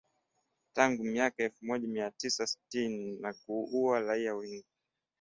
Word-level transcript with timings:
Tangu 0.73 1.03
miaka 1.03 1.43
ya 1.43 1.49
elfu 1.49 1.65
moja 1.65 1.87
mia 1.87 2.11
tisa 2.11 2.47
tisini 2.47 3.17
na 3.19 3.33
kuua 3.33 3.99
raia 3.99 4.35
wengi. 4.35 4.65